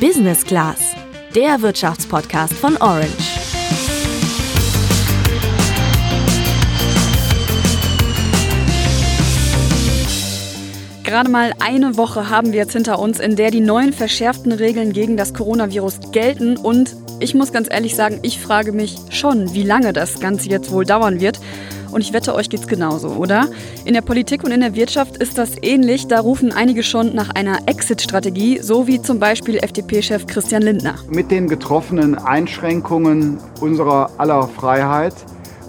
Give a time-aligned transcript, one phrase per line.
[0.00, 0.94] Business Class,
[1.34, 3.08] der Wirtschaftspodcast von Orange.
[11.02, 14.92] Gerade mal eine Woche haben wir jetzt hinter uns, in der die neuen verschärften Regeln
[14.92, 16.58] gegen das Coronavirus gelten.
[16.58, 20.70] Und ich muss ganz ehrlich sagen, ich frage mich schon, wie lange das Ganze jetzt
[20.72, 21.40] wohl dauern wird.
[21.96, 23.48] Und ich wette, euch geht's genauso, oder?
[23.86, 26.06] In der Politik und in der Wirtschaft ist das ähnlich.
[26.06, 30.96] Da rufen einige schon nach einer Exit-Strategie, so wie zum Beispiel FDP-Chef Christian Lindner.
[31.08, 35.14] Mit den getroffenen Einschränkungen unserer aller Freiheit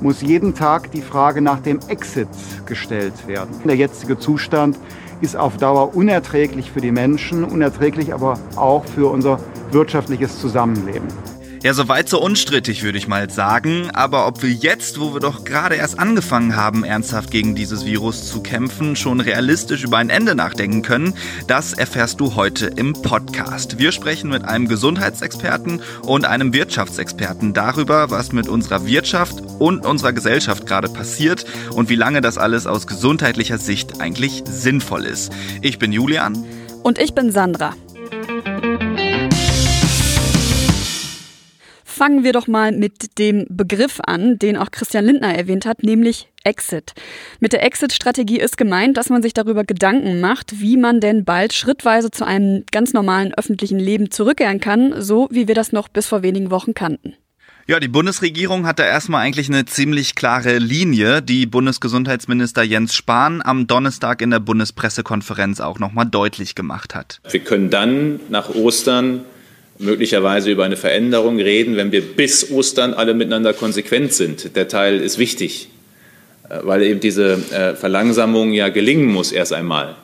[0.02, 2.28] muss jeden Tag die Frage nach dem Exit
[2.66, 3.62] gestellt werden.
[3.64, 4.78] Der jetzige Zustand
[5.22, 9.40] ist auf Dauer unerträglich für die Menschen, unerträglich aber auch für unser
[9.72, 11.08] wirtschaftliches Zusammenleben.
[11.68, 13.90] Ja, soweit so unstrittig, würde ich mal sagen.
[13.92, 18.30] Aber ob wir jetzt, wo wir doch gerade erst angefangen haben, ernsthaft gegen dieses Virus
[18.30, 21.14] zu kämpfen, schon realistisch über ein Ende nachdenken können,
[21.48, 23.80] das erfährst du heute im Podcast.
[23.80, 30.14] Wir sprechen mit einem Gesundheitsexperten und einem Wirtschaftsexperten darüber, was mit unserer Wirtschaft und unserer
[30.14, 35.34] Gesellschaft gerade passiert und wie lange das alles aus gesundheitlicher Sicht eigentlich sinnvoll ist.
[35.62, 36.46] Ich bin Julian.
[36.84, 37.74] Und ich bin Sandra.
[41.98, 46.30] Fangen wir doch mal mit dem Begriff an, den auch Christian Lindner erwähnt hat, nämlich
[46.44, 46.94] Exit.
[47.40, 51.54] Mit der Exit-Strategie ist gemeint, dass man sich darüber Gedanken macht, wie man denn bald
[51.54, 56.08] schrittweise zu einem ganz normalen öffentlichen Leben zurückkehren kann, so wie wir das noch bis
[56.08, 57.16] vor wenigen Wochen kannten.
[57.70, 63.42] Ja, die Bundesregierung hat da erstmal eigentlich eine ziemlich klare Linie, die Bundesgesundheitsminister Jens Spahn
[63.42, 67.20] am Donnerstag in der Bundespressekonferenz auch nochmal deutlich gemacht hat.
[67.30, 69.26] Wir können dann nach Ostern
[69.80, 74.56] möglicherweise über eine Veränderung reden, wenn wir bis Ostern alle miteinander konsequent sind.
[74.56, 75.70] Der Teil ist wichtig,
[76.50, 79.96] äh, weil eben diese äh, Verlangsamung ja gelingen muss erst einmal.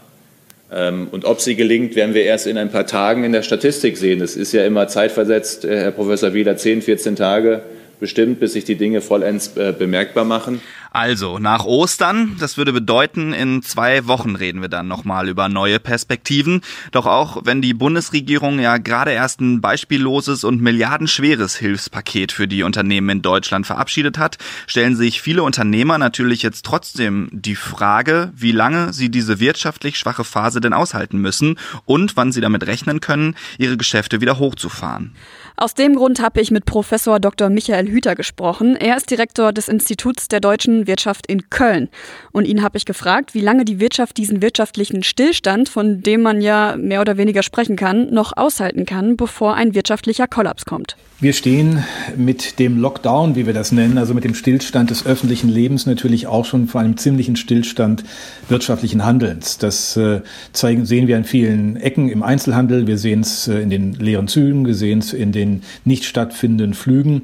[0.71, 3.97] Ähm, und ob sie gelingt, werden wir erst in ein paar Tagen in der Statistik
[3.97, 4.21] sehen.
[4.21, 7.61] Es ist ja immer zeitversetzt, äh, Herr Professor Wieler, 10, 14 Tage
[7.99, 10.59] bestimmt, bis sich die Dinge vollends bemerkbar machen.
[10.95, 15.79] Also, nach Ostern, das würde bedeuten, in zwei Wochen reden wir dann nochmal über neue
[15.79, 16.61] Perspektiven.
[16.91, 22.61] Doch auch wenn die Bundesregierung ja gerade erst ein beispielloses und milliardenschweres Hilfspaket für die
[22.61, 24.37] Unternehmen in Deutschland verabschiedet hat,
[24.67, 30.23] stellen sich viele Unternehmer natürlich jetzt trotzdem die Frage, wie lange sie diese wirtschaftlich schwache
[30.23, 35.15] Phase denn aushalten müssen und wann sie damit rechnen können, ihre Geschäfte wieder hochzufahren.
[35.55, 37.49] Aus dem Grund habe ich mit Professor Dr.
[37.49, 38.75] Michael Hüter gesprochen.
[38.75, 41.89] Er ist Direktor des Instituts der deutschen Wirtschaft in Köln.
[42.31, 46.41] Und ihn habe ich gefragt, wie lange die Wirtschaft diesen wirtschaftlichen Stillstand, von dem man
[46.41, 50.95] ja mehr oder weniger sprechen kann, noch aushalten kann, bevor ein wirtschaftlicher Kollaps kommt.
[51.23, 51.85] Wir stehen
[52.17, 56.27] mit dem Lockdown, wie wir das nennen, also mit dem Stillstand des öffentlichen Lebens natürlich
[56.27, 58.03] auch schon vor einem ziemlichen Stillstand
[58.49, 59.57] wirtschaftlichen Handelns.
[59.57, 60.19] Das äh,
[60.51, 64.27] zeigen, sehen wir an vielen Ecken im Einzelhandel, wir sehen es äh, in den leeren
[64.27, 67.21] Zügen, wir sehen es in den nicht stattfindenden Flügen.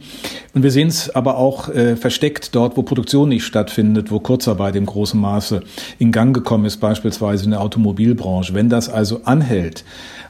[0.53, 4.77] Und wir sehen es aber auch äh, versteckt dort, wo Produktion nicht stattfindet, wo Kurzarbeit
[4.77, 5.61] im großen Maße
[5.97, 8.53] in Gang gekommen ist, beispielsweise in der Automobilbranche.
[8.53, 9.83] Wenn das also anhält,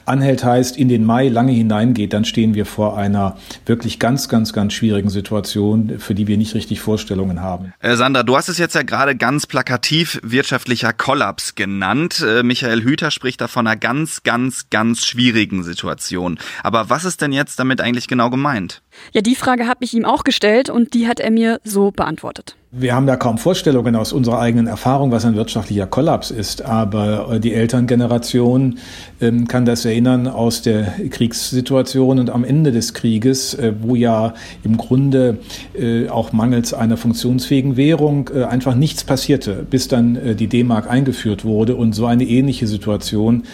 [0.06, 3.36] anhält heißt, in den Mai lange hineingeht, dann stehen wir vor einer
[3.66, 7.72] wirklich ganz, ganz, ganz schwierigen Situation, für die wir nicht richtig Vorstellungen haben.
[7.80, 12.24] Äh, Sandra, du hast es jetzt ja gerade ganz plakativ wirtschaftlicher Kollaps genannt.
[12.26, 16.38] Äh, Michael Hüter spricht da von einer ganz, ganz, ganz schwierigen Situation.
[16.62, 18.82] Aber was ist denn jetzt damit eigentlich genau gemeint?
[19.12, 22.56] Ja, die Frage habe ich ihm auch gestellt und die hat er mir so beantwortet.
[22.72, 26.62] Wir haben da kaum Vorstellungen aus unserer eigenen Erfahrung, was ein wirtschaftlicher Kollaps ist.
[26.62, 28.78] Aber die Elterngeneration
[29.20, 34.34] ähm, kann das erinnern aus der Kriegssituation und am Ende des Krieges, äh, wo ja
[34.62, 35.38] im Grunde
[35.76, 40.88] äh, auch mangels einer funktionsfähigen Währung äh, einfach nichts passierte, bis dann äh, die D-Mark
[40.88, 41.74] eingeführt wurde.
[41.74, 43.46] Und so eine ähnliche Situation,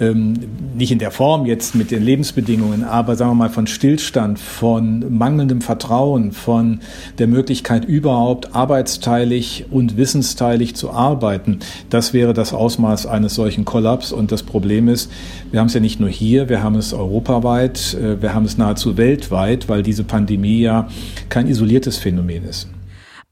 [0.00, 0.34] ähm,
[0.76, 4.93] nicht in der Form jetzt mit den Lebensbedingungen, aber sagen wir mal von Stillstand, von
[5.00, 6.80] mangelndem Vertrauen, von
[7.18, 11.60] der Möglichkeit überhaupt arbeitsteilig und wissensteilig zu arbeiten.
[11.90, 14.12] Das wäre das Ausmaß eines solchen Kollaps.
[14.12, 15.10] Und das Problem ist,
[15.50, 18.58] wir haben es ja nicht nur hier, wir haben es europaweit, äh, wir haben es
[18.58, 20.88] nahezu weltweit, weil diese Pandemie ja
[21.28, 22.68] kein isoliertes Phänomen ist.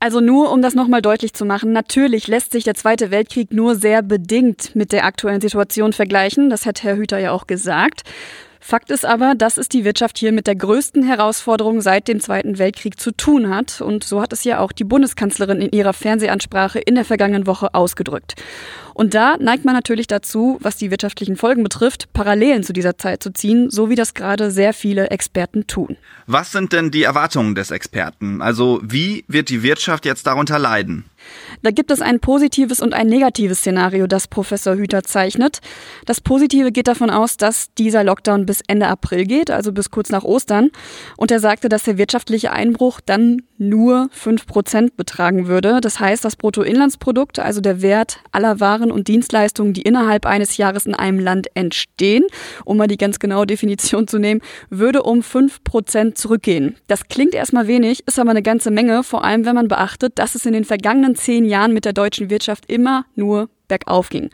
[0.03, 3.77] Also nur, um das nochmal deutlich zu machen, natürlich lässt sich der Zweite Weltkrieg nur
[3.77, 6.51] sehr bedingt mit der aktuellen Situation vergleichen.
[6.51, 8.03] Das hat Herr Hüter ja auch gesagt.
[8.65, 12.59] Fakt ist aber, dass es die Wirtschaft hier mit der größten Herausforderung seit dem Zweiten
[12.59, 13.81] Weltkrieg zu tun hat.
[13.81, 17.75] Und so hat es ja auch die Bundeskanzlerin in ihrer Fernsehansprache in der vergangenen Woche
[17.75, 18.37] ausgedrückt.
[18.95, 23.21] Und da neigt man natürlich dazu, was die wirtschaftlichen Folgen betrifft, Parallelen zu dieser Zeit
[23.21, 25.97] zu ziehen, so wie das gerade sehr viele Experten tun.
[26.29, 28.43] Was sind denn die Erwartungen des Experten?
[28.43, 31.05] Also wie wird die Wirtschaft jetzt darunter leiden?
[31.63, 35.61] Da gibt es ein positives und ein negatives Szenario, das Professor Hüter zeichnet.
[36.07, 40.11] Das Positive geht davon aus, dass dieser Lockdown bis Ende April geht, also bis kurz
[40.11, 40.71] nach Ostern.
[41.17, 45.81] Und er sagte, dass der wirtschaftliche Einbruch dann nur fünf Prozent betragen würde.
[45.81, 50.87] Das heißt, das Bruttoinlandsprodukt, also der Wert aller Waren und Dienstleistungen, die innerhalb eines Jahres
[50.87, 52.25] in einem Land entstehen,
[52.65, 56.77] um mal die ganz genaue Definition zu nehmen, würde um fünf Prozent zurückgehen.
[56.89, 60.35] Das klingt erstmal wenig, ist aber eine ganze Menge, vor allem wenn man beachtet, dass
[60.35, 64.31] es in den vergangenen zehn Jahren mit der deutschen Wirtschaft immer nur bergauf ging.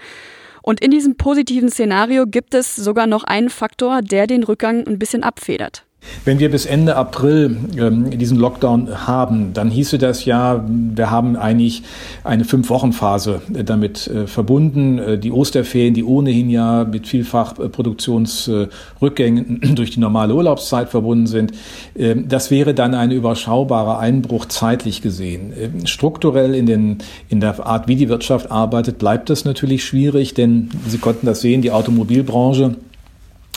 [0.63, 4.99] Und in diesem positiven Szenario gibt es sogar noch einen Faktor, der den Rückgang ein
[4.99, 5.88] bisschen abfedert.
[6.25, 11.37] Wenn wir bis Ende April ähm, diesen Lockdown haben, dann hieße das ja, wir haben
[11.37, 11.83] eigentlich
[12.23, 14.99] eine Fünf-Wochen-Phase äh, damit äh, verbunden.
[14.99, 21.27] Äh, die Osterferien, die ohnehin ja mit vielfach äh, Produktionsrückgängen durch die normale Urlaubszeit verbunden
[21.27, 21.53] sind,
[21.97, 25.53] ähm, das wäre dann ein überschaubarer Einbruch zeitlich gesehen.
[25.59, 26.99] Ähm, strukturell in, den,
[27.29, 31.41] in der Art, wie die Wirtschaft arbeitet, bleibt das natürlich schwierig, denn Sie konnten das
[31.41, 32.77] sehen, die Automobilbranche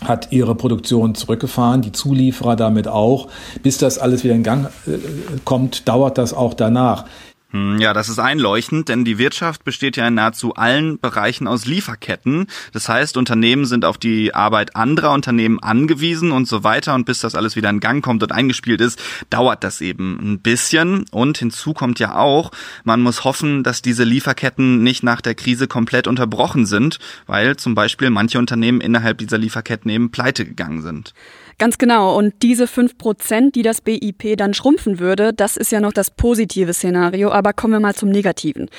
[0.03, 3.27] hat ihre Produktion zurückgefahren, die Zulieferer damit auch.
[3.61, 4.97] Bis das alles wieder in Gang äh,
[5.45, 7.05] kommt, dauert das auch danach.
[7.51, 11.65] Hm, ja, das ist einleuchtend, denn die Wirtschaft besteht ja in nahezu allen Bereichen aus
[11.65, 12.47] Lieferketten.
[12.71, 16.95] Das heißt, Unternehmen sind auf die Arbeit anderer Unternehmen angewiesen und so weiter.
[16.95, 20.39] Und bis das alles wieder in Gang kommt und eingespielt ist, dauert das eben ein
[20.39, 21.05] bisschen.
[21.11, 22.51] Und hinzu kommt ja auch,
[22.85, 27.75] man muss hoffen, dass diese Lieferketten nicht nach der Krise komplett unterbrochen sind, weil zum
[27.75, 31.13] Beispiel manche Unternehmen innerhalb dieser Lieferketten eben pleite gegangen sind.
[31.57, 32.17] Ganz genau.
[32.17, 36.11] Und diese fünf Prozent, die das BIP dann schrumpfen würde, das ist ja noch das
[36.11, 37.31] positive Szenario.
[37.31, 38.69] Aber kommen wir mal zum Negativen.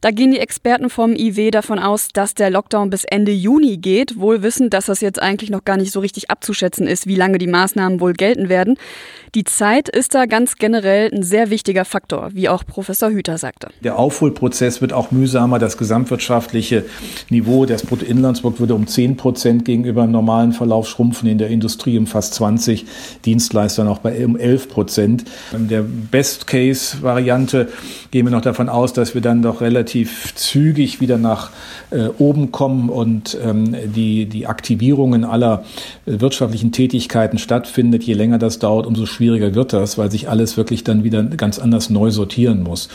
[0.00, 4.18] Da gehen die Experten vom IW davon aus, dass der Lockdown bis Ende Juni geht,
[4.18, 7.38] wohl wissend, dass das jetzt eigentlich noch gar nicht so richtig abzuschätzen ist, wie lange
[7.38, 8.76] die Maßnahmen wohl gelten werden.
[9.34, 13.68] Die Zeit ist da ganz generell ein sehr wichtiger Faktor, wie auch Professor Hüter sagte.
[13.82, 15.58] Der Aufholprozess wird auch mühsamer.
[15.58, 16.84] Das gesamtwirtschaftliche
[17.28, 21.98] Niveau des Bruttoinlandsprodukt würde um 10 Prozent gegenüber einem normalen Verlauf schrumpfen, in der Industrie
[21.98, 22.84] um fast 20,
[23.24, 25.24] Dienstleister noch bei um 11 Prozent.
[25.52, 27.68] In der Best-Case-Variante
[28.10, 31.50] gehen wir noch davon aus, dass wir dann doch relativ zügig wieder nach
[31.90, 35.62] äh, oben kommen und ähm, die, die Aktivierungen aller
[36.06, 38.02] äh, wirtschaftlichen Tätigkeiten stattfindet.
[38.02, 41.60] Je länger das dauert, umso schwieriger wird das, weil sich alles wirklich dann wieder ganz
[41.60, 42.88] anders neu sortieren muss.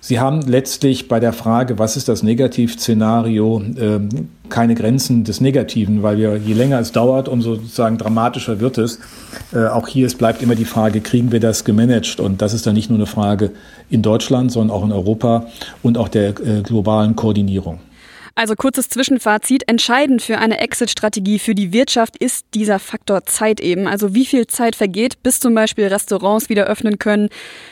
[0.00, 6.02] Sie haben letztlich bei der Frage, was ist das Negativszenario, ähm, keine Grenzen des Negativen,
[6.02, 9.00] weil wir, je länger es dauert, umso sozusagen dramatischer wird es.
[9.52, 12.20] Äh, auch hier es bleibt immer die Frage, kriegen wir das gemanagt?
[12.20, 13.50] Und das ist dann nicht nur eine Frage
[13.90, 15.46] in Deutschland, sondern auch in Europa
[15.82, 17.80] und auch der äh, globalen Koordinierung.
[18.38, 19.68] Also kurzes Zwischenfazit.
[19.68, 23.88] Entscheidend für eine Exit-Strategie für die Wirtschaft ist dieser Faktor Zeit eben.
[23.88, 27.30] Also wie viel Zeit vergeht, bis zum Beispiel Restaurants wieder öffnen können,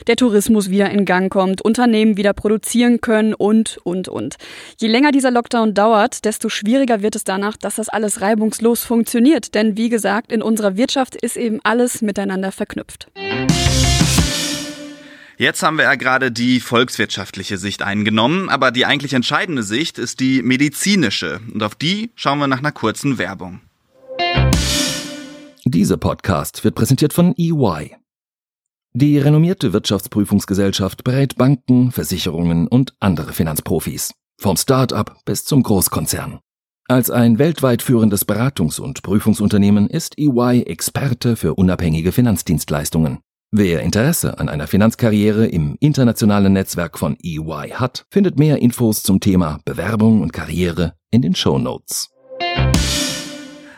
[0.09, 4.39] der Tourismus wieder in Gang kommt, Unternehmen wieder produzieren können und, und, und.
[4.81, 9.55] Je länger dieser Lockdown dauert, desto schwieriger wird es danach, dass das alles reibungslos funktioniert.
[9.55, 13.07] Denn wie gesagt, in unserer Wirtschaft ist eben alles miteinander verknüpft.
[15.39, 20.21] Jetzt haben wir ja gerade die volkswirtschaftliche Sicht eingenommen, aber die eigentlich entscheidende Sicht ist
[20.21, 21.41] die medizinische.
[21.53, 23.61] Und auf die schauen wir nach einer kurzen Werbung.
[25.67, 27.97] Dieser Podcast wird präsentiert von EY.
[28.95, 34.15] Die renommierte Wirtschaftsprüfungsgesellschaft berät Banken, Versicherungen und andere Finanzprofis.
[34.39, 36.39] Vom Start-up bis zum Großkonzern.
[36.89, 43.19] Als ein weltweit führendes Beratungs- und Prüfungsunternehmen ist EY Experte für unabhängige Finanzdienstleistungen.
[43.53, 49.21] Wer Interesse an einer Finanzkarriere im internationalen Netzwerk von EY hat, findet mehr Infos zum
[49.21, 52.11] Thema Bewerbung und Karriere in den Show Notes.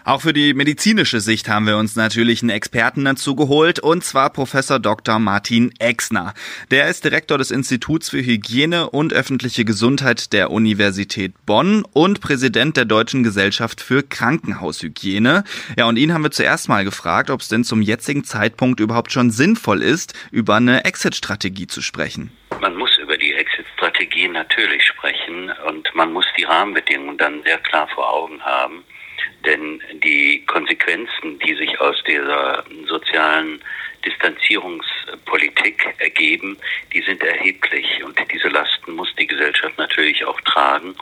[0.09, 4.31] Auch für die medizinische Sicht haben wir uns natürlich einen Experten dazu geholt, und zwar
[4.31, 5.19] Professor Dr.
[5.19, 6.33] Martin Exner.
[6.71, 12.79] Der ist Direktor des Instituts für Hygiene und öffentliche Gesundheit der Universität Bonn und Präsident
[12.79, 15.45] der Deutschen Gesellschaft für Krankenhaushygiene.
[15.77, 19.13] Ja, und ihn haben wir zuerst mal gefragt, ob es denn zum jetzigen Zeitpunkt überhaupt
[19.13, 22.33] schon sinnvoll ist, über eine Exit-Strategie zu sprechen.
[22.63, 27.87] Man muss über die Exit-Strategie natürlich sprechen und man muss die Rahmenbedingungen dann sehr klar
[27.95, 28.85] vor Augen haben.
[29.45, 33.61] Denn die Konsequenzen, die sich aus dieser sozialen
[34.05, 36.57] Distanzierungspolitik ergeben,
[36.93, 40.95] die sind erheblich und diese Lasten muss die Gesellschaft natürlich auch tragen.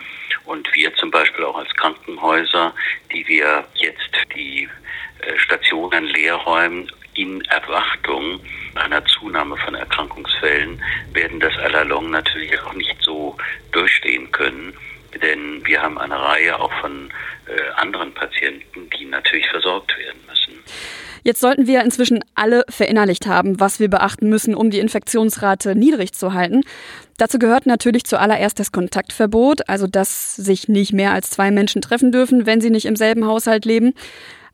[0.45, 2.75] Und wir zum Beispiel auch als Krankenhäuser,
[3.12, 4.68] die wir jetzt die
[5.21, 8.40] äh, Stationen leer räumen, in Erwartung
[8.75, 13.37] einer Zunahme von Erkrankungsfällen, werden das allalong natürlich auch nicht so
[13.73, 14.75] durchstehen können.
[15.23, 17.11] Denn wir haben eine Reihe auch von
[17.47, 18.12] äh, anderen
[18.47, 20.62] Patienten, die natürlich versorgt werden müssen.
[21.23, 26.12] Jetzt sollten wir inzwischen alle verinnerlicht haben, was wir beachten müssen, um die Infektionsrate niedrig
[26.12, 26.62] zu halten.
[27.19, 32.12] Dazu gehört natürlich zuallererst das Kontaktverbot, also dass sich nicht mehr als zwei Menschen treffen
[32.12, 33.95] dürfen, wenn sie nicht im selben Haushalt leben.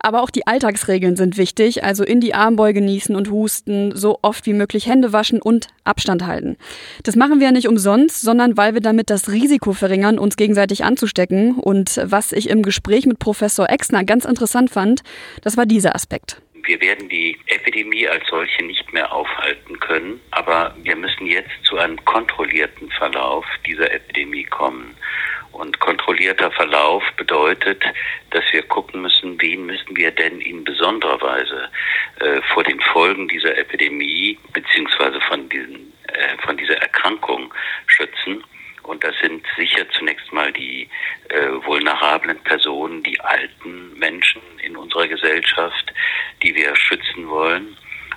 [0.03, 4.47] Aber auch die Alltagsregeln sind wichtig, also in die Armbeuge genießen und husten, so oft
[4.47, 6.57] wie möglich Hände waschen und Abstand halten.
[7.05, 10.85] Das machen wir ja nicht umsonst, sondern weil wir damit das Risiko verringern, uns gegenseitig
[10.85, 11.55] anzustecken.
[11.55, 15.03] Und was ich im Gespräch mit Professor Exner ganz interessant fand,
[15.43, 16.43] das war dieser Aspekt.
[16.65, 21.77] Wir werden die Epidemie als solche nicht mehr aufhalten können, aber wir müssen jetzt zu
[21.77, 24.95] einem kontrollierten Verlauf dieser Epidemie kommen.
[25.53, 27.85] Und kontrollierter Verlauf bedeutet,
[28.31, 31.69] dass wir gucken müssen, wen müssen wir denn in besonderer Weise
[32.21, 37.53] äh, vor den Folgen dieser Epidemie beziehungsweise von, diesen, äh, von dieser Erkrankung
[37.87, 38.43] schützen.
[38.83, 40.89] Und das sind sicher zunächst mal die
[41.29, 45.93] äh, vulnerablen Personen, die alten Menschen in unserer Gesellschaft,
[46.43, 47.77] die wir schützen wollen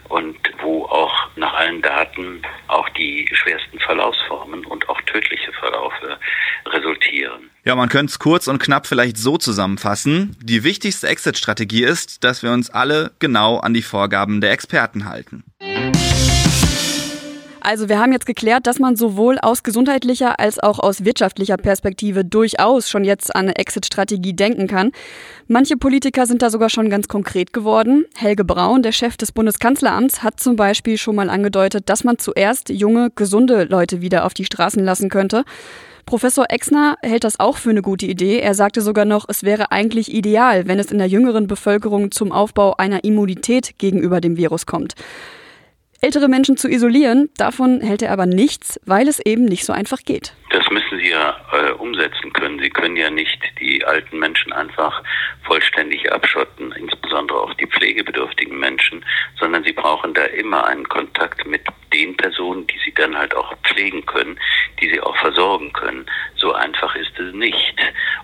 [0.09, 6.17] und wo auch nach allen Daten auch die schwersten Verlaufsformen und auch tödliche Verlaufe
[6.65, 7.49] resultieren.
[7.75, 10.35] Man könnte es kurz und knapp vielleicht so zusammenfassen.
[10.41, 15.43] Die wichtigste Exit-Strategie ist, dass wir uns alle genau an die Vorgaben der Experten halten.
[17.65, 22.23] Also wir haben jetzt geklärt, dass man sowohl aus gesundheitlicher als auch aus wirtschaftlicher Perspektive
[22.23, 24.91] durchaus schon jetzt an eine Exit-Strategie denken kann.
[25.47, 28.05] Manche Politiker sind da sogar schon ganz konkret geworden.
[28.15, 32.69] Helge Braun, der Chef des Bundeskanzleramts, hat zum Beispiel schon mal angedeutet, dass man zuerst
[32.69, 35.43] junge, gesunde Leute wieder auf die Straßen lassen könnte.
[36.05, 38.39] Professor Exner hält das auch für eine gute Idee.
[38.39, 42.31] Er sagte sogar noch, es wäre eigentlich ideal, wenn es in der jüngeren Bevölkerung zum
[42.31, 44.93] Aufbau einer Immunität gegenüber dem Virus kommt.
[46.01, 49.99] Ältere Menschen zu isolieren, davon hält er aber nichts, weil es eben nicht so einfach
[50.05, 50.35] geht.
[50.51, 52.59] Das müssen Sie ja äh, umsetzen können.
[52.59, 55.01] Sie können ja nicht die alten Menschen einfach
[55.47, 56.71] vollständig abschotten,
[57.15, 59.05] insbesondere auch die pflegebedürftigen Menschen,
[59.39, 61.61] sondern Sie brauchen da immer einen Kontakt mit
[61.93, 64.37] den Personen, die Sie dann halt auch pflegen können,
[64.81, 66.05] die Sie auch versorgen können.
[66.35, 67.75] So einfach ist es nicht.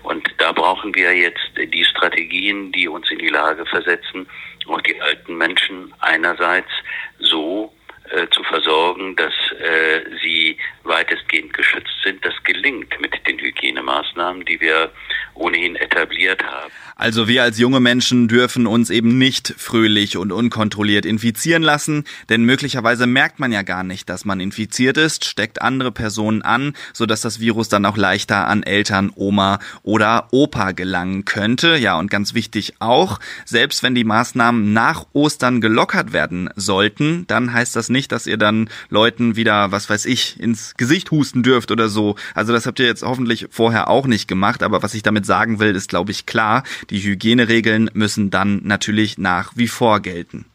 [0.02, 4.28] Und da brauchen wir jetzt die Strategien, die uns in die Lage versetzen,
[4.68, 6.70] auch die alten Menschen einerseits
[7.18, 7.72] so
[8.10, 12.24] äh, zu versorgen, dass äh, sie weitestgehend geschützt sind.
[12.24, 14.92] Das gelingt mit den Hygienemaßnahmen, die wir
[15.34, 16.72] ohnehin etabliert haben.
[17.02, 22.44] Also wir als junge Menschen dürfen uns eben nicht fröhlich und unkontrolliert infizieren lassen, denn
[22.44, 27.22] möglicherweise merkt man ja gar nicht, dass man infiziert ist, steckt andere Personen an, sodass
[27.22, 31.76] das Virus dann auch leichter an Eltern, Oma oder Opa gelangen könnte.
[31.76, 37.52] Ja, und ganz wichtig auch, selbst wenn die Maßnahmen nach Ostern gelockert werden sollten, dann
[37.52, 41.72] heißt das nicht, dass ihr dann Leuten wieder, was weiß ich, ins Gesicht husten dürft
[41.72, 42.14] oder so.
[42.34, 45.60] Also das habt ihr jetzt hoffentlich vorher auch nicht gemacht, aber was ich damit sagen
[45.60, 50.46] will, ist glaube ich klar, die Hygieneregeln müssen dann natürlich nach wie vor gelten.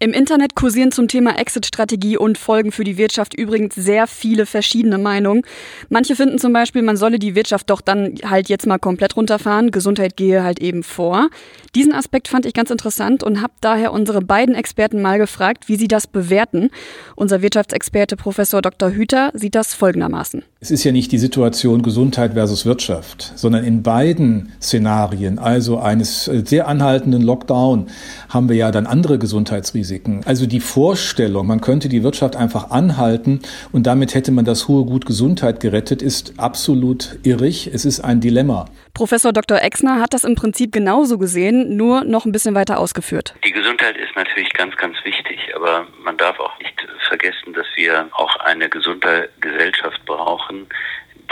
[0.00, 4.98] Im Internet kursieren zum Thema Exit-Strategie und Folgen für die Wirtschaft übrigens sehr viele verschiedene
[4.98, 5.42] Meinungen.
[5.88, 9.70] Manche finden zum Beispiel, man solle die Wirtschaft doch dann halt jetzt mal komplett runterfahren,
[9.70, 11.30] Gesundheit gehe halt eben vor.
[11.76, 15.76] Diesen Aspekt fand ich ganz interessant und habe daher unsere beiden Experten mal gefragt, wie
[15.76, 16.70] sie das bewerten.
[17.14, 18.90] Unser Wirtschaftsexperte Professor Dr.
[18.90, 20.42] Hüter sieht das folgendermaßen.
[20.64, 26.26] Es ist ja nicht die Situation Gesundheit versus Wirtschaft, sondern in beiden Szenarien, also eines
[26.26, 27.88] äh, sehr anhaltenden Lockdown,
[28.30, 30.22] haben wir ja dann andere Gesundheitsrisiken.
[30.24, 33.40] Also die Vorstellung, man könnte die Wirtschaft einfach anhalten
[33.72, 37.68] und damit hätte man das hohe Gut Gesundheit gerettet, ist absolut irrig.
[37.70, 38.64] Es ist ein Dilemma.
[38.94, 39.60] Professor Dr.
[39.60, 43.34] Exner hat das im Prinzip genauso gesehen, nur noch ein bisschen weiter ausgeführt.
[43.44, 46.74] Die Gesundheit ist natürlich ganz, ganz wichtig, aber man darf auch nicht
[47.08, 50.68] vergessen, dass wir auch eine gesunde Gesellschaft brauchen,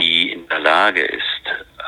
[0.00, 1.23] die in der Lage ist,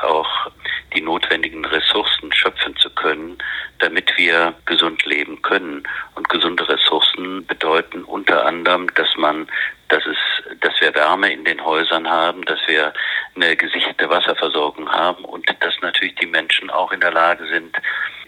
[0.01, 0.49] auch
[0.95, 3.37] die notwendigen Ressourcen schöpfen zu können,
[3.79, 5.83] damit wir gesund leben können.
[6.15, 9.47] Und gesunde Ressourcen bedeuten unter anderem, dass man,
[9.89, 10.17] dass es,
[10.61, 12.93] dass wir Wärme in den Häusern haben, dass wir
[13.35, 17.75] eine gesicherte Wasserversorgung haben und dass natürlich die Menschen auch in der Lage sind,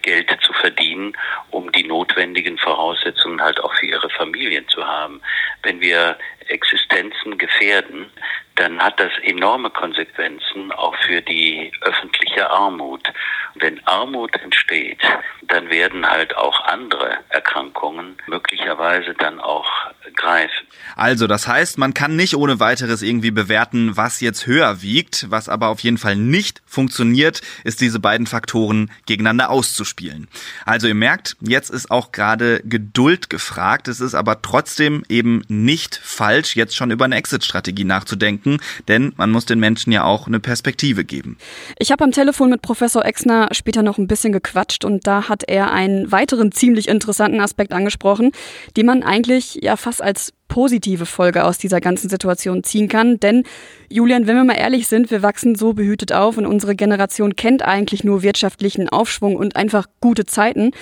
[0.02, 1.16] Geld zu verdienen,
[1.50, 5.20] um die notwendigen Voraussetzungen halt auch für ihre Familien zu haben.
[5.62, 8.10] Wenn wir Existenzen gefährden,
[8.56, 13.06] dann hat das enorme Konsequenzen auch für die öffentliche Armut.
[13.54, 15.00] Wenn Armut entsteht,
[15.48, 19.68] dann werden halt auch andere Erkrankungen möglicherweise dann auch
[20.16, 20.66] greifen.
[20.96, 25.30] Also, das heißt, man kann nicht ohne weiteres irgendwie bewerten, was jetzt höher wiegt.
[25.30, 30.28] Was aber auf jeden Fall nicht funktioniert, ist diese beiden Faktoren gegeneinander auszuspielen.
[30.64, 33.88] Also, ihr merkt, jetzt ist auch gerade Geduld gefragt.
[33.88, 39.30] Es ist aber trotzdem eben nicht falsch, jetzt schon über eine Exit-Strategie nachzudenken, denn man
[39.30, 41.38] muss den Menschen ja auch eine Perspektive geben.
[41.78, 45.48] Ich habe am Telefon mit Professor Exner später noch ein bisschen gequatscht und da hat
[45.48, 48.32] er einen weiteren ziemlich interessanten Aspekt angesprochen,
[48.76, 53.20] den man eigentlich ja fast als positive Folge aus dieser ganzen Situation ziehen kann.
[53.20, 53.44] Denn,
[53.88, 57.62] Julian, wenn wir mal ehrlich sind, wir wachsen so behütet auf und unsere Generation kennt
[57.62, 60.72] eigentlich nur wirtschaftlichen Aufschwung und einfach gute Zeiten.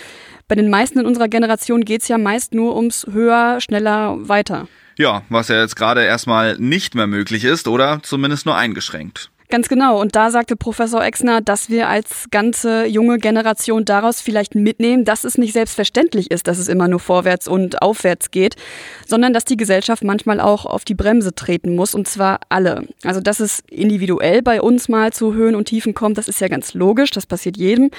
[0.48, 4.68] Bei den meisten in unserer Generation geht es ja meist nur ums höher, schneller, weiter.
[4.96, 9.30] Ja, was ja jetzt gerade erstmal nicht mehr möglich ist oder zumindest nur eingeschränkt.
[9.48, 10.00] Ganz genau.
[10.00, 15.22] Und da sagte Professor Exner, dass wir als ganze junge Generation daraus vielleicht mitnehmen, dass
[15.22, 18.56] es nicht selbstverständlich ist, dass es immer nur vorwärts und aufwärts geht,
[19.06, 22.88] sondern dass die Gesellschaft manchmal auch auf die Bremse treten muss, und zwar alle.
[23.04, 26.48] Also, dass es individuell bei uns mal zu Höhen und Tiefen kommt, das ist ja
[26.48, 27.90] ganz logisch, das passiert jedem.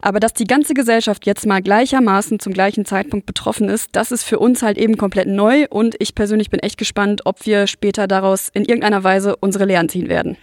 [0.00, 4.24] Aber dass die ganze Gesellschaft jetzt mal gleichermaßen zum gleichen Zeitpunkt betroffen ist, das ist
[4.24, 8.06] für uns halt eben komplett neu und ich persönlich bin echt gespannt, ob wir später
[8.06, 10.36] daraus in irgendeiner Weise unsere Lehren ziehen werden.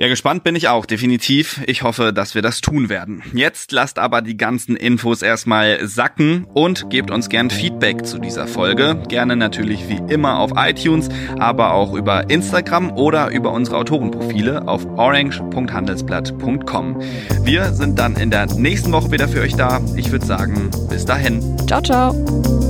[0.00, 1.60] Ja, gespannt bin ich auch, definitiv.
[1.66, 3.22] Ich hoffe, dass wir das tun werden.
[3.34, 8.46] Jetzt lasst aber die ganzen Infos erstmal sacken und gebt uns gern Feedback zu dieser
[8.46, 9.02] Folge.
[9.08, 14.86] Gerne natürlich wie immer auf iTunes, aber auch über Instagram oder über unsere Autorenprofile auf
[14.86, 17.02] orange.handelsblatt.com.
[17.42, 19.82] Wir sind dann in der nächsten Woche wieder für euch da.
[19.96, 21.42] Ich würde sagen, bis dahin.
[21.66, 22.69] Ciao, ciao.